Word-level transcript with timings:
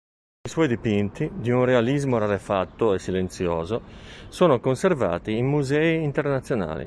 I 0.43 0.49
suoi 0.49 0.67
dipinti, 0.67 1.29
di 1.31 1.51
un 1.51 1.63
realismo 1.63 2.17
rarefatto 2.17 2.95
e 2.95 2.97
silenzioso, 2.97 3.83
sono 4.29 4.59
conservati 4.59 5.37
in 5.37 5.45
musei 5.45 6.01
internazionali. 6.01 6.79